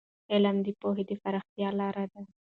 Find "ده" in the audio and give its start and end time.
2.11-2.21